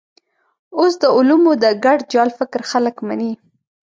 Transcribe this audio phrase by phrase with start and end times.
[0.77, 3.31] اوس د علومو د ګډ جال فکر خلک مني.